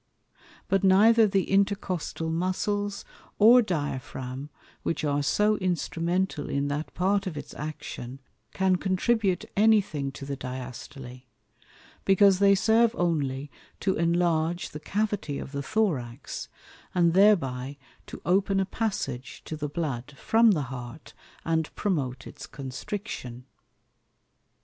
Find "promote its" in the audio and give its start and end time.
21.75-22.47